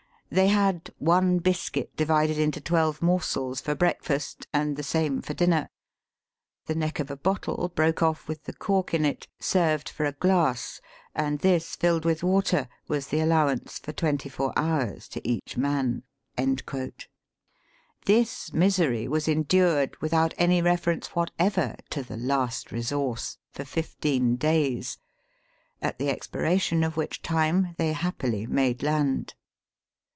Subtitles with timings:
[0.33, 5.67] They had "one biscuit divided into twelve morsels for breakfast, and the same for dinner;
[6.67, 10.13] the neck of a bottle, broke off with the cork iu it, served for a
[10.13, 10.79] glass;
[11.13, 16.01] and this tilled with water was the allowance for twenty four hours, to each man."
[18.05, 24.97] This misery was endured, without any reference whatever to the last resource, for fifteen days:
[25.81, 29.33] at the expiration of which time, they happily made land.